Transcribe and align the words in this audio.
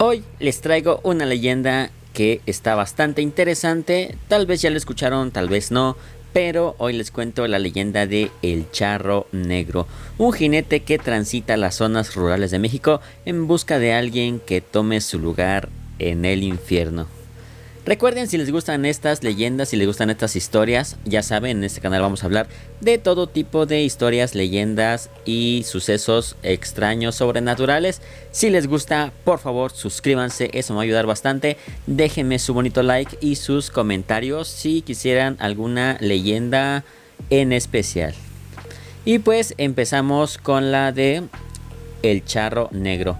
Hoy 0.00 0.22
les 0.38 0.60
traigo 0.60 1.00
una 1.02 1.26
leyenda 1.26 1.90
que 2.12 2.40
está 2.46 2.76
bastante 2.76 3.20
interesante, 3.20 4.14
tal 4.28 4.46
vez 4.46 4.62
ya 4.62 4.70
la 4.70 4.76
escucharon, 4.76 5.32
tal 5.32 5.48
vez 5.48 5.72
no, 5.72 5.96
pero 6.32 6.76
hoy 6.78 6.92
les 6.92 7.10
cuento 7.10 7.48
la 7.48 7.58
leyenda 7.58 8.06
de 8.06 8.30
El 8.40 8.70
Charro 8.70 9.26
Negro, 9.32 9.88
un 10.16 10.32
jinete 10.32 10.84
que 10.84 10.98
transita 10.98 11.56
las 11.56 11.74
zonas 11.74 12.14
rurales 12.14 12.52
de 12.52 12.60
México 12.60 13.00
en 13.24 13.48
busca 13.48 13.80
de 13.80 13.92
alguien 13.92 14.38
que 14.38 14.60
tome 14.60 15.00
su 15.00 15.18
lugar 15.18 15.68
en 15.98 16.24
el 16.24 16.44
infierno. 16.44 17.17
Recuerden 17.88 18.28
si 18.28 18.36
les 18.36 18.52
gustan 18.52 18.84
estas 18.84 19.22
leyendas, 19.22 19.70
si 19.70 19.76
les 19.78 19.86
gustan 19.86 20.10
estas 20.10 20.36
historias, 20.36 20.98
ya 21.06 21.22
saben, 21.22 21.56
en 21.56 21.64
este 21.64 21.80
canal 21.80 22.02
vamos 22.02 22.22
a 22.22 22.26
hablar 22.26 22.46
de 22.82 22.98
todo 22.98 23.28
tipo 23.28 23.64
de 23.64 23.82
historias, 23.82 24.34
leyendas 24.34 25.08
y 25.24 25.62
sucesos 25.64 26.36
extraños, 26.42 27.14
sobrenaturales. 27.14 28.02
Si 28.30 28.50
les 28.50 28.66
gusta, 28.66 29.10
por 29.24 29.38
favor 29.38 29.70
suscríbanse, 29.70 30.50
eso 30.52 30.74
me 30.74 30.76
va 30.76 30.82
a 30.82 30.84
ayudar 30.84 31.06
bastante. 31.06 31.56
Déjenme 31.86 32.38
su 32.38 32.52
bonito 32.52 32.82
like 32.82 33.16
y 33.22 33.36
sus 33.36 33.70
comentarios 33.70 34.48
si 34.48 34.82
quisieran 34.82 35.38
alguna 35.38 35.96
leyenda 36.00 36.84
en 37.30 37.54
especial. 37.54 38.12
Y 39.06 39.20
pues 39.20 39.54
empezamos 39.56 40.36
con 40.36 40.72
la 40.72 40.92
de 40.92 41.22
El 42.02 42.22
Charro 42.26 42.68
Negro. 42.70 43.16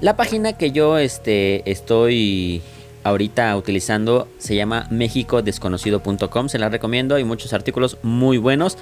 La 0.00 0.16
página 0.16 0.54
que 0.54 0.72
yo 0.72 0.98
este, 0.98 1.70
estoy 1.70 2.60
ahorita 3.04 3.56
utilizando 3.56 4.28
se 4.38 4.56
llama 4.56 4.86
mexicodesconocido.com. 4.90 6.48
Se 6.48 6.58
la 6.58 6.68
recomiendo, 6.68 7.14
hay 7.14 7.24
muchos 7.24 7.52
artículos 7.52 7.98
muy 8.02 8.38
buenos. 8.38 8.78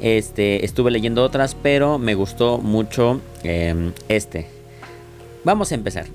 Este, 0.00 0.64
estuve 0.64 0.90
leyendo 0.90 1.22
otras, 1.22 1.54
pero 1.54 1.98
me 1.98 2.14
gustó 2.14 2.58
mucho 2.58 3.20
em, 3.44 3.92
este. 4.08 4.48
Vamos 5.44 5.72
a 5.72 5.76
empezar. 5.76 6.06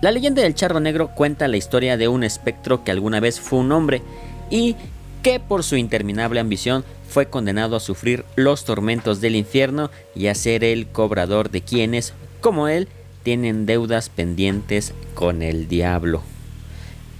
La 0.00 0.10
leyenda 0.10 0.42
del 0.42 0.54
charro 0.54 0.80
negro 0.80 1.08
cuenta 1.14 1.48
la 1.48 1.56
historia 1.56 1.96
de 1.96 2.08
un 2.08 2.24
espectro 2.24 2.84
que 2.84 2.90
alguna 2.90 3.20
vez 3.20 3.40
fue 3.40 3.60
un 3.60 3.72
hombre 3.72 4.02
y 4.50 4.76
que 5.22 5.40
por 5.40 5.62
su 5.62 5.76
interminable 5.76 6.40
ambición 6.40 6.84
fue 7.08 7.26
condenado 7.26 7.76
a 7.76 7.80
sufrir 7.80 8.24
los 8.36 8.64
tormentos 8.64 9.20
del 9.20 9.36
infierno 9.36 9.90
y 10.14 10.26
a 10.26 10.34
ser 10.34 10.64
el 10.64 10.88
cobrador 10.88 11.50
de 11.50 11.62
quienes, 11.62 12.12
como 12.40 12.68
él, 12.68 12.88
tienen 13.22 13.64
deudas 13.64 14.10
pendientes 14.10 14.92
con 15.14 15.40
el 15.40 15.68
diablo. 15.68 16.22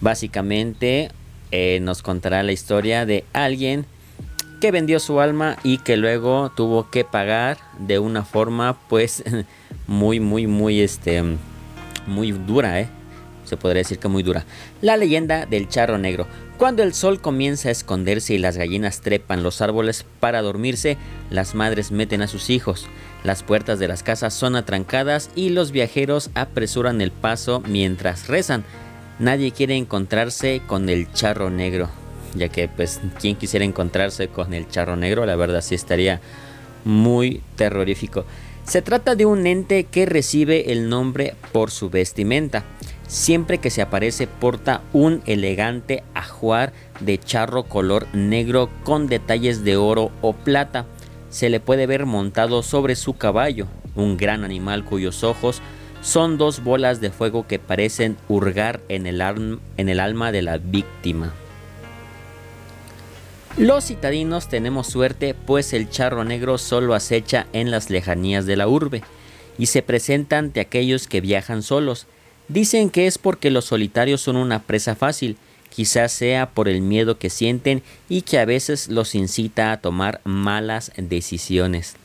Básicamente 0.04 1.10
eh, 1.50 1.78
nos 1.80 2.02
contará 2.02 2.42
la 2.42 2.52
historia 2.52 3.06
de 3.06 3.24
alguien 3.32 3.86
que 4.60 4.70
vendió 4.70 5.00
su 5.00 5.18
alma 5.18 5.56
y 5.64 5.78
que 5.78 5.96
luego 5.96 6.52
tuvo 6.54 6.90
que 6.90 7.06
pagar 7.06 7.56
de 7.78 7.98
una 7.98 8.22
forma 8.22 8.78
pues 8.90 9.24
muy 9.86 10.20
muy 10.20 10.46
muy 10.46 10.82
este 10.82 11.22
muy 12.06 12.32
dura, 12.32 12.82
¿eh? 12.82 12.88
Se 13.46 13.56
podría 13.56 13.80
decir 13.80 13.98
que 13.98 14.08
muy 14.08 14.22
dura. 14.22 14.44
La 14.82 14.98
leyenda 14.98 15.46
del 15.46 15.70
charro 15.70 15.96
negro. 15.96 16.26
Cuando 16.58 16.82
el 16.82 16.92
sol 16.92 17.22
comienza 17.22 17.70
a 17.70 17.72
esconderse 17.72 18.34
y 18.34 18.38
las 18.38 18.58
gallinas 18.58 19.00
trepan 19.00 19.42
los 19.42 19.62
árboles 19.62 20.04
para 20.20 20.42
dormirse, 20.42 20.98
las 21.30 21.54
madres 21.54 21.92
meten 21.92 22.20
a 22.20 22.28
sus 22.28 22.50
hijos. 22.50 22.86
Las 23.22 23.42
puertas 23.42 23.78
de 23.78 23.88
las 23.88 24.02
casas 24.02 24.34
son 24.34 24.54
atrancadas 24.54 25.30
y 25.34 25.48
los 25.48 25.72
viajeros 25.72 26.28
apresuran 26.34 27.00
el 27.00 27.10
paso 27.10 27.62
mientras 27.66 28.28
rezan. 28.28 28.64
Nadie 29.18 29.52
quiere 29.52 29.76
encontrarse 29.76 30.62
con 30.66 30.88
el 30.88 31.12
charro 31.12 31.48
negro, 31.48 31.88
ya 32.34 32.48
que 32.48 32.68
pues 32.68 33.00
quien 33.20 33.36
quisiera 33.36 33.64
encontrarse 33.64 34.28
con 34.28 34.54
el 34.54 34.68
charro 34.68 34.96
negro, 34.96 35.24
la 35.24 35.36
verdad 35.36 35.60
sí 35.60 35.76
estaría 35.76 36.20
muy 36.84 37.40
terrorífico. 37.56 38.24
Se 38.64 38.82
trata 38.82 39.14
de 39.14 39.26
un 39.26 39.46
ente 39.46 39.84
que 39.84 40.06
recibe 40.06 40.72
el 40.72 40.88
nombre 40.88 41.34
por 41.52 41.70
su 41.70 41.90
vestimenta. 41.90 42.64
Siempre 43.06 43.58
que 43.58 43.70
se 43.70 43.82
aparece 43.82 44.26
porta 44.26 44.80
un 44.92 45.22
elegante 45.26 46.02
ajuar 46.14 46.72
de 47.00 47.18
charro 47.18 47.64
color 47.64 48.06
negro 48.14 48.70
con 48.82 49.06
detalles 49.06 49.62
de 49.62 49.76
oro 49.76 50.10
o 50.22 50.32
plata. 50.32 50.86
Se 51.28 51.50
le 51.50 51.60
puede 51.60 51.86
ver 51.86 52.06
montado 52.06 52.62
sobre 52.62 52.96
su 52.96 53.16
caballo, 53.16 53.66
un 53.94 54.16
gran 54.16 54.42
animal 54.42 54.84
cuyos 54.84 55.22
ojos 55.22 55.60
son 56.04 56.36
dos 56.36 56.62
bolas 56.62 57.00
de 57.00 57.10
fuego 57.10 57.46
que 57.46 57.58
parecen 57.58 58.18
hurgar 58.28 58.80
en 58.88 59.06
el, 59.06 59.20
alma 59.22 60.32
de 60.32 60.42
la 60.42 60.58
víctima. 60.58 61.32
Los 63.56 63.86
citadinos 63.86 64.48
tenemos 64.48 64.86
suerte, 64.86 65.34
pues 65.34 65.72
el 65.72 65.88
charro 65.88 66.22
negro 66.24 66.58
solo 66.58 66.94
acecha 66.94 67.46
en 67.54 67.70
las 67.70 67.88
lejanías 67.88 68.44
de 68.44 68.56
la 68.56 68.68
urbe 68.68 69.02
y 69.56 69.66
se 69.66 69.80
presenta 69.80 70.36
ante 70.38 70.60
aquellos 70.60 71.08
que 71.08 71.22
viajan 71.22 71.62
solos. 71.62 72.06
Dicen 72.48 72.90
que 72.90 73.06
es 73.06 73.16
porque 73.16 73.50
los 73.50 73.64
solitarios 73.64 74.20
son 74.20 74.36
una 74.36 74.60
presa 74.62 74.94
fácil, 74.94 75.38
quizás 75.70 76.12
sea 76.12 76.50
por 76.50 76.68
el 76.68 76.82
miedo 76.82 77.18
que 77.18 77.30
sienten 77.30 77.82
y 78.10 78.22
que 78.22 78.38
a 78.38 78.44
veces 78.44 78.88
los 78.88 79.14
incita 79.14 79.72
a 79.72 79.80
tomar 79.80 80.20
malas 80.24 80.92
decisiones. 80.98 81.96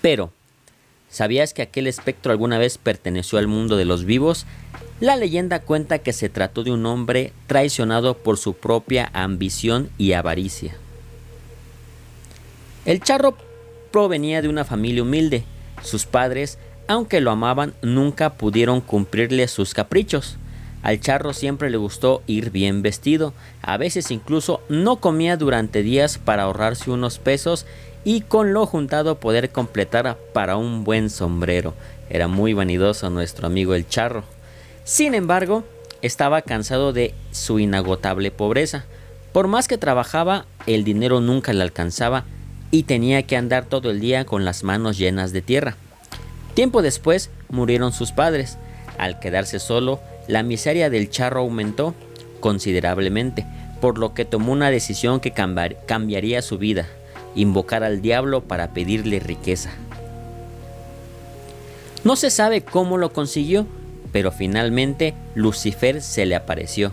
Pero, 0.00 0.32
¿Sabías 1.12 1.52
que 1.52 1.60
aquel 1.60 1.88
espectro 1.88 2.32
alguna 2.32 2.56
vez 2.56 2.78
perteneció 2.78 3.38
al 3.38 3.46
mundo 3.46 3.76
de 3.76 3.84
los 3.84 4.06
vivos? 4.06 4.46
La 4.98 5.14
leyenda 5.14 5.60
cuenta 5.60 5.98
que 5.98 6.14
se 6.14 6.30
trató 6.30 6.64
de 6.64 6.70
un 6.70 6.86
hombre 6.86 7.34
traicionado 7.46 8.16
por 8.16 8.38
su 8.38 8.54
propia 8.54 9.10
ambición 9.12 9.90
y 9.98 10.14
avaricia. 10.14 10.74
El 12.86 13.02
charro 13.02 13.36
provenía 13.90 14.40
de 14.40 14.48
una 14.48 14.64
familia 14.64 15.02
humilde. 15.02 15.44
Sus 15.82 16.06
padres, 16.06 16.58
aunque 16.88 17.20
lo 17.20 17.30
amaban, 17.30 17.74
nunca 17.82 18.38
pudieron 18.38 18.80
cumplirle 18.80 19.48
sus 19.48 19.74
caprichos. 19.74 20.38
Al 20.82 20.98
charro 20.98 21.34
siempre 21.34 21.68
le 21.68 21.76
gustó 21.76 22.22
ir 22.26 22.50
bien 22.50 22.80
vestido, 22.80 23.34
a 23.60 23.76
veces 23.76 24.10
incluso 24.10 24.62
no 24.70 24.96
comía 24.96 25.36
durante 25.36 25.82
días 25.82 26.16
para 26.16 26.44
ahorrarse 26.44 26.90
unos 26.90 27.18
pesos 27.18 27.66
y 28.04 28.22
con 28.22 28.52
lo 28.52 28.66
juntado 28.66 29.20
poder 29.20 29.50
completar 29.50 30.18
para 30.32 30.56
un 30.56 30.84
buen 30.84 31.10
sombrero. 31.10 31.74
Era 32.10 32.28
muy 32.28 32.52
vanidoso 32.52 33.10
nuestro 33.10 33.46
amigo 33.46 33.74
el 33.74 33.88
charro. 33.88 34.24
Sin 34.84 35.14
embargo, 35.14 35.64
estaba 36.02 36.42
cansado 36.42 36.92
de 36.92 37.14
su 37.30 37.58
inagotable 37.58 38.30
pobreza. 38.30 38.84
Por 39.32 39.46
más 39.46 39.68
que 39.68 39.78
trabajaba, 39.78 40.46
el 40.66 40.84
dinero 40.84 41.20
nunca 41.20 41.52
le 41.52 41.62
alcanzaba 41.62 42.24
y 42.70 42.84
tenía 42.84 43.22
que 43.22 43.36
andar 43.36 43.66
todo 43.66 43.90
el 43.90 44.00
día 44.00 44.24
con 44.24 44.44
las 44.44 44.64
manos 44.64 44.98
llenas 44.98 45.32
de 45.32 45.42
tierra. 45.42 45.76
Tiempo 46.54 46.82
después 46.82 47.30
murieron 47.48 47.92
sus 47.92 48.12
padres. 48.12 48.58
Al 48.98 49.20
quedarse 49.20 49.58
solo, 49.58 50.00
la 50.26 50.42
miseria 50.42 50.90
del 50.90 51.08
charro 51.08 51.40
aumentó 51.40 51.94
considerablemente, 52.40 53.46
por 53.80 53.98
lo 53.98 54.12
que 54.12 54.24
tomó 54.24 54.52
una 54.52 54.70
decisión 54.70 55.20
que 55.20 55.32
cambiaría 55.32 56.42
su 56.42 56.58
vida 56.58 56.88
invocar 57.34 57.84
al 57.84 58.02
diablo 58.02 58.42
para 58.42 58.72
pedirle 58.72 59.20
riqueza. 59.20 59.70
No 62.04 62.16
se 62.16 62.30
sabe 62.30 62.62
cómo 62.62 62.98
lo 62.98 63.12
consiguió, 63.12 63.66
pero 64.10 64.32
finalmente 64.32 65.14
Lucifer 65.34 66.02
se 66.02 66.26
le 66.26 66.34
apareció. 66.34 66.92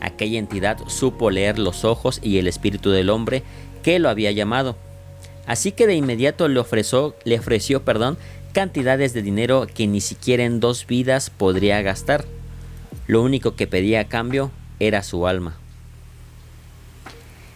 Aquella 0.00 0.38
entidad 0.38 0.78
supo 0.88 1.30
leer 1.30 1.58
los 1.58 1.84
ojos 1.84 2.20
y 2.22 2.38
el 2.38 2.46
espíritu 2.46 2.90
del 2.90 3.10
hombre 3.10 3.42
que 3.82 3.98
lo 3.98 4.08
había 4.08 4.32
llamado. 4.32 4.76
Así 5.46 5.72
que 5.72 5.86
de 5.86 5.94
inmediato 5.94 6.48
le 6.48 6.60
ofreció, 6.60 7.14
le 7.24 7.38
ofreció 7.38 7.84
perdón, 7.84 8.18
cantidades 8.52 9.14
de 9.14 9.22
dinero 9.22 9.66
que 9.72 9.86
ni 9.86 10.00
siquiera 10.00 10.44
en 10.44 10.60
dos 10.60 10.86
vidas 10.86 11.30
podría 11.30 11.80
gastar. 11.82 12.24
Lo 13.06 13.22
único 13.22 13.56
que 13.56 13.66
pedía 13.66 14.00
a 14.00 14.04
cambio 14.04 14.50
era 14.80 15.02
su 15.02 15.26
alma. 15.26 15.56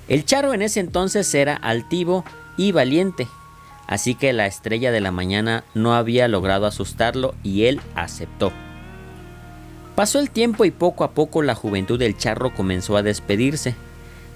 El 0.08 0.24
charro 0.24 0.54
en 0.54 0.62
ese 0.62 0.80
entonces 0.80 1.32
era 1.34 1.54
altivo 1.54 2.24
y 2.56 2.72
valiente, 2.72 3.28
así 3.86 4.14
que 4.14 4.32
la 4.32 4.46
estrella 4.46 4.90
de 4.90 5.00
la 5.00 5.12
mañana 5.12 5.64
no 5.74 5.94
había 5.94 6.28
logrado 6.28 6.66
asustarlo 6.66 7.34
y 7.42 7.64
él 7.64 7.80
aceptó. 7.94 8.50
Pasó 9.94 10.18
el 10.18 10.30
tiempo 10.30 10.64
y 10.64 10.70
poco 10.70 11.04
a 11.04 11.10
poco 11.10 11.42
la 11.42 11.54
juventud 11.54 11.98
del 11.98 12.16
charro 12.16 12.54
comenzó 12.54 12.96
a 12.96 13.02
despedirse. 13.02 13.74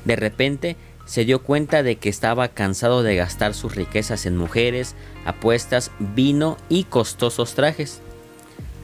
De 0.04 0.16
repente 0.16 0.76
se 1.06 1.24
dio 1.24 1.42
cuenta 1.42 1.82
de 1.82 1.96
que 1.96 2.08
estaba 2.08 2.48
cansado 2.48 3.02
de 3.02 3.16
gastar 3.16 3.54
sus 3.54 3.74
riquezas 3.74 4.26
en 4.26 4.36
mujeres, 4.36 4.94
apuestas, 5.24 5.90
vino 5.98 6.58
y 6.68 6.84
costosos 6.84 7.54
trajes. 7.54 8.00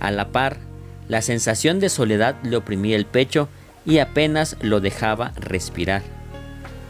A 0.01 0.11
la 0.11 0.29
par, 0.29 0.59
la 1.09 1.21
sensación 1.21 1.81
de 1.81 1.91
soledad 1.91 2.37
le 2.45 2.57
oprimía 2.57 2.97
el 2.97 3.07
pecho 3.07 3.49
y 3.85 3.99
apenas 3.99 4.57
lo 4.63 4.81
dejaba 4.81 5.33
respirar. 5.37 6.18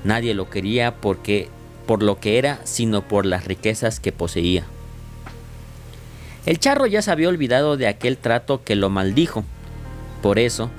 Nadie 0.04 0.34
lo 0.34 0.48
quería 0.50 0.96
porque 0.96 1.48
por 1.86 2.02
lo 2.02 2.20
que 2.20 2.38
era, 2.38 2.60
sino 2.64 3.02
por 3.06 3.24
las 3.24 3.46
riquezas 3.46 3.98
que 3.98 4.12
poseía. 4.12 4.64
El 6.46 6.58
charro 6.58 6.86
ya 6.86 7.02
se 7.02 7.10
había 7.10 7.28
olvidado 7.28 7.76
de 7.76 7.88
aquel 7.88 8.16
trato 8.16 8.62
que 8.62 8.74
lo 8.74 8.90
maldijo. 8.90 9.44
Por 10.22 10.38
eso, 10.38 10.70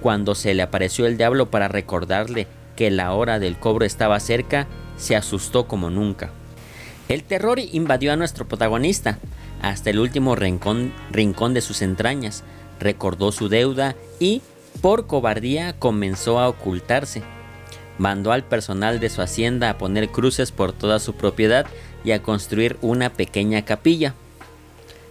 cuando 0.00 0.34
se 0.34 0.54
le 0.54 0.62
apareció 0.62 1.06
el 1.06 1.16
diablo 1.16 1.50
para 1.50 1.68
recordarle 1.68 2.46
que 2.76 2.90
la 2.90 3.12
hora 3.12 3.38
del 3.38 3.58
cobro 3.58 3.84
estaba 3.84 4.20
cerca, 4.20 4.66
se 4.96 5.16
asustó 5.16 5.66
como 5.66 5.90
nunca. 5.90 6.30
El 7.08 7.24
terror 7.24 7.58
invadió 7.58 8.12
a 8.12 8.16
nuestro 8.16 8.46
protagonista 8.46 9.18
hasta 9.62 9.90
el 9.90 9.98
último 9.98 10.36
rincón, 10.36 10.92
rincón 11.10 11.54
de 11.54 11.60
sus 11.60 11.82
entrañas. 11.82 12.44
recordó 12.78 13.32
su 13.32 13.48
deuda 13.48 13.96
y, 14.20 14.40
por 14.80 15.06
cobardía, 15.06 15.72
comenzó 15.78 16.38
a 16.38 16.48
ocultarse. 16.48 17.22
Mandó 17.98 18.32
al 18.32 18.44
personal 18.44 19.00
de 19.00 19.10
su 19.10 19.22
hacienda 19.22 19.70
a 19.70 19.78
poner 19.78 20.08
cruces 20.08 20.52
por 20.52 20.72
toda 20.72 20.98
su 21.00 21.14
propiedad 21.14 21.66
y 22.04 22.12
a 22.12 22.22
construir 22.22 22.78
una 22.80 23.10
pequeña 23.10 23.64
capilla. 23.64 24.14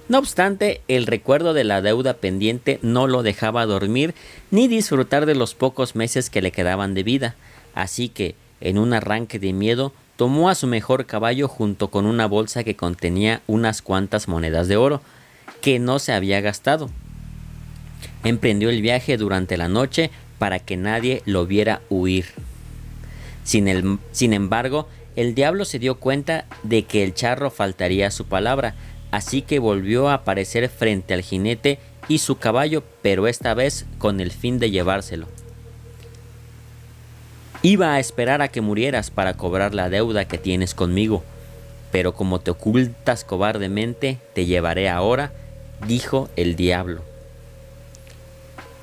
No 0.10 0.19
obstante, 0.19 0.81
el 0.88 1.06
recuerdo 1.06 1.54
de 1.54 1.66
la 1.66 1.81
deuda 1.81 2.13
pendiente 2.13 2.80
no 2.81 3.07
lo 3.07 3.24
dejaba 3.24 3.66
dormir 3.66 4.16
ni 4.51 4.69
disfrutar 4.69 5.25
de 5.25 5.36
los 5.36 5.54
pocos 5.54 5.95
meses 5.95 6.30
que 6.30 6.42
le 6.42 6.51
quedaban 6.51 6.94
de 6.94 7.04
vida, 7.04 7.36
así 7.75 8.07
que, 8.07 8.36
en 8.62 8.78
un 8.78 8.94
arranque 8.94 9.38
de 9.38 9.51
miedo, 9.51 9.92
tomó 10.16 10.50
a 10.50 10.56
su 10.56 10.66
mejor 10.66 11.06
caballo 11.06 11.50
junto 11.50 11.89
con 11.89 12.06
una 12.06 12.25
bolsa 12.25 12.63
que 12.63 12.78
contenía 12.78 13.42
unas 13.48 13.81
cuantas 13.81 14.30
monedas 14.30 14.69
de 14.69 14.78
oro, 14.78 15.01
que 15.62 15.78
no 15.78 16.00
se 16.00 16.13
había 16.13 16.39
gastado. 16.39 16.89
Emprendió 18.24 18.69
el 18.69 18.81
viaje 18.81 19.18
durante 19.18 19.57
la 19.57 19.68
noche 19.68 20.10
para 20.39 20.60
que 20.60 20.78
nadie 20.78 21.22
lo 21.25 21.45
viera 21.45 21.81
huir. 21.89 22.28
Sin, 23.47 24.33
embargo, 24.33 24.89
el 25.15 25.33
diablo 25.33 25.63
se 25.63 25.79
dio 25.79 25.95
cuenta 26.01 26.44
de 26.63 26.83
que 26.83 27.05
el 27.05 27.13
charro 27.13 27.49
faltaría 27.49 28.07
a 28.07 28.11
su 28.11 28.25
palabra, 28.25 28.75
así 29.09 29.41
que 29.41 29.59
volvió 29.59 30.09
a 30.09 30.15
aparecer 30.15 30.67
frente 30.67 31.13
al 31.13 31.21
jinete 31.21 31.79
y 32.09 32.17
su 32.17 32.39
caballo, 32.39 32.83
pero 33.01 33.25
esta 33.25 33.53
vez 33.53 33.85
con 33.99 34.19
el 34.19 34.31
fin 34.31 34.59
de 34.59 34.69
llevárselo. 34.69 35.27
Iba 37.61 37.94
a 37.94 38.01
esperar 38.01 38.41
a 38.41 38.49
que 38.49 38.59
murieras 38.59 39.11
para 39.11 39.35
cobrar 39.35 39.73
la 39.73 39.89
deuda 39.89 40.27
que 40.27 40.38
tienes 40.38 40.75
conmigo, 40.75 41.23
pero 41.89 42.13
como 42.13 42.41
te 42.41 42.51
ocultas 42.51 43.23
cobardemente, 43.23 44.17
te 44.33 44.45
llevaré 44.45 44.89
ahora, 44.89 45.31
dijo 45.88 46.27
el 46.35 46.57
diablo. 46.57 47.01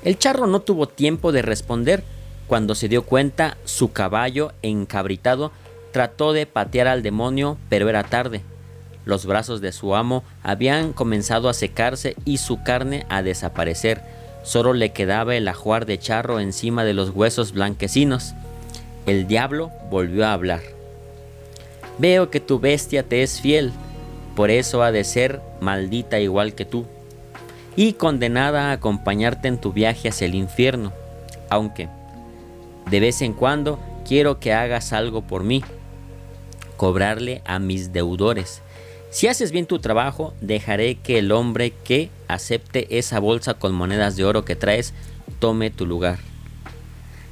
El 0.03 0.17
charro 0.17 0.47
no 0.47 0.61
tuvo 0.61 0.87
tiempo 0.87 1.31
de 1.31 1.43
responder. 1.43 2.03
Cuando 2.47 2.75
se 2.75 2.87
dio 2.87 3.03
cuenta, 3.03 3.57
su 3.65 3.91
caballo, 3.91 4.53
encabritado, 4.61 5.51
trató 5.91 6.33
de 6.33 6.45
patear 6.45 6.87
al 6.87 7.01
demonio, 7.01 7.57
pero 7.69 7.89
era 7.89 8.03
tarde. 8.03 8.41
Los 9.05 9.25
brazos 9.25 9.61
de 9.61 9.71
su 9.71 9.95
amo 9.95 10.23
habían 10.43 10.93
comenzado 10.93 11.49
a 11.49 11.53
secarse 11.53 12.15
y 12.25 12.37
su 12.37 12.63
carne 12.63 13.05
a 13.09 13.21
desaparecer. 13.21 14.01
Solo 14.43 14.73
le 14.73 14.91
quedaba 14.91 15.35
el 15.35 15.47
ajuar 15.47 15.85
de 15.85 15.97
charro 15.97 16.39
encima 16.39 16.83
de 16.83 16.93
los 16.93 17.11
huesos 17.11 17.51
blanquecinos. 17.51 18.33
El 19.05 19.27
diablo 19.27 19.71
volvió 19.89 20.25
a 20.25 20.33
hablar. 20.33 20.61
Veo 21.97 22.29
que 22.29 22.39
tu 22.39 22.59
bestia 22.59 23.03
te 23.03 23.23
es 23.23 23.39
fiel, 23.41 23.71
por 24.35 24.49
eso 24.49 24.83
ha 24.83 24.91
de 24.91 25.03
ser 25.03 25.41
maldita 25.61 26.19
igual 26.19 26.53
que 26.53 26.65
tú, 26.65 26.85
y 27.75 27.93
condenada 27.93 28.69
a 28.69 28.71
acompañarte 28.73 29.47
en 29.47 29.59
tu 29.59 29.71
viaje 29.71 30.09
hacia 30.09 30.25
el 30.25 30.35
infierno, 30.35 30.91
aunque 31.49 31.87
de 32.89 32.99
vez 32.99 33.21
en 33.21 33.33
cuando 33.33 33.79
quiero 34.07 34.39
que 34.39 34.53
hagas 34.53 34.93
algo 34.93 35.21
por 35.21 35.43
mí, 35.43 35.63
cobrarle 36.77 37.41
a 37.45 37.59
mis 37.59 37.93
deudores. 37.93 38.61
Si 39.09 39.27
haces 39.27 39.51
bien 39.51 39.65
tu 39.65 39.79
trabajo, 39.79 40.33
dejaré 40.41 40.95
que 40.95 41.19
el 41.19 41.31
hombre 41.31 41.71
que 41.71 42.09
acepte 42.27 42.97
esa 42.97 43.19
bolsa 43.19 43.53
con 43.53 43.73
monedas 43.73 44.15
de 44.15 44.25
oro 44.25 44.43
que 44.45 44.55
traes 44.55 44.93
tome 45.39 45.69
tu 45.69 45.85
lugar. 45.85 46.19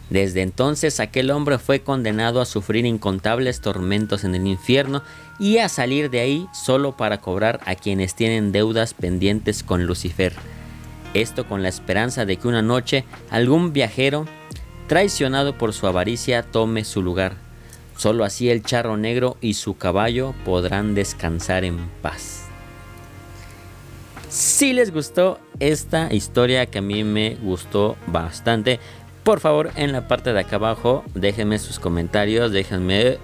Desde 0.09 0.41
entonces 0.41 0.99
aquel 0.99 1.31
hombre 1.31 1.57
fue 1.57 1.81
condenado 1.81 2.39
a 2.39 2.45
sufrir 2.45 2.85
incontables 2.85 3.61
tormentos 3.61 4.23
en 4.23 4.35
el 4.35 4.45
infierno 4.47 5.01
y 5.39 5.57
a 5.57 5.69
salir 5.69 6.09
de 6.09 6.19
ahí 6.19 6.47
solo 6.53 6.95
para 6.95 7.19
cobrar 7.19 7.59
a 7.65 7.75
quienes 7.75 8.13
tienen 8.13 8.51
deudas 8.51 8.93
pendientes 8.93 9.63
con 9.63 9.85
Lucifer. 9.85 10.33
Esto 11.13 11.47
con 11.47 11.63
la 11.63 11.69
esperanza 11.69 12.25
de 12.25 12.37
que 12.37 12.47
una 12.47 12.61
noche 12.61 13.05
algún 13.29 13.73
viajero, 13.73 14.25
traicionado 14.87 15.57
por 15.57 15.73
su 15.73 15.87
avaricia, 15.87 16.43
tome 16.43 16.83
su 16.83 17.01
lugar. 17.01 17.33
Solo 17.97 18.23
así 18.23 18.49
el 18.49 18.63
charro 18.63 18.97
negro 18.97 19.37
y 19.41 19.53
su 19.53 19.77
caballo 19.77 20.33
podrán 20.45 20.95
descansar 20.95 21.63
en 21.63 21.89
paz. 22.01 22.45
Si 24.29 24.73
les 24.73 24.91
gustó 24.91 25.39
esta 25.59 26.11
historia 26.11 26.65
que 26.65 26.79
a 26.79 26.81
mí 26.81 27.03
me 27.03 27.35
gustó 27.35 27.95
bastante, 28.07 28.79
por 29.23 29.39
favor 29.39 29.71
en 29.75 29.91
la 29.91 30.07
parte 30.07 30.33
de 30.33 30.39
acá 30.39 30.55
abajo 30.55 31.03
déjenme 31.13 31.59
sus 31.59 31.79
comentarios, 31.79 32.51
déjenme 32.51 33.19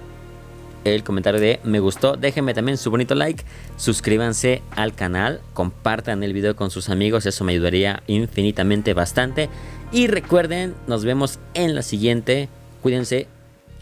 el 0.83 1.03
comentario 1.03 1.39
de 1.39 1.59
me 1.63 1.79
gustó, 1.79 2.15
déjenme 2.15 2.53
también 2.53 2.77
su 2.77 2.91
bonito 2.91 3.15
like, 3.15 3.43
suscríbanse 3.77 4.61
al 4.71 4.93
canal, 4.93 5.41
compartan 5.53 6.23
el 6.23 6.33
video 6.33 6.55
con 6.55 6.71
sus 6.71 6.89
amigos, 6.89 7.25
eso 7.25 7.43
me 7.43 7.53
ayudaría 7.53 8.03
infinitamente 8.07 8.93
bastante. 8.93 9.49
Y 9.91 10.07
recuerden, 10.07 10.75
nos 10.87 11.03
vemos 11.03 11.39
en 11.53 11.75
la 11.75 11.81
siguiente, 11.81 12.49
cuídense, 12.81 13.27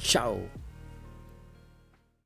chao. 0.01 0.56